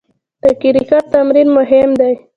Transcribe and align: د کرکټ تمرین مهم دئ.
د 0.43 0.43
کرکټ 0.61 1.03
تمرین 1.13 1.47
مهم 1.57 1.89
دئ. 1.99 2.13